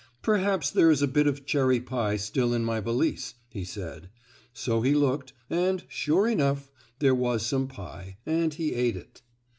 "Perhaps 0.23 0.71
there 0.71 0.89
is 0.89 1.03
a 1.03 1.07
bit 1.07 1.27
of 1.27 1.45
cherry 1.45 1.79
pie 1.79 2.15
still 2.15 2.55
in 2.55 2.65
my 2.65 2.79
valise," 2.79 3.35
he 3.49 3.63
said. 3.63 4.09
So 4.51 4.81
he 4.81 4.95
looked, 4.95 5.33
and, 5.47 5.83
sure 5.87 6.27
enough, 6.27 6.71
there 6.97 7.13
was 7.13 7.45
some 7.45 7.67
pie, 7.67 8.17
and 8.25 8.51
he 8.51 8.73
ate 8.73 8.95
it. 8.97 9.21